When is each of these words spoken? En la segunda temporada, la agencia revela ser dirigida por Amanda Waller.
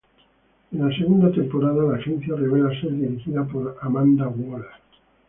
En 0.71 0.79
la 0.79 0.97
segunda 0.97 1.31
temporada, 1.31 1.83
la 1.83 1.95
agencia 1.97 2.35
revela 2.35 2.71
ser 2.81 2.91
dirigida 2.91 3.45
por 3.45 3.77
Amanda 3.83 4.27
Waller. 4.29 4.65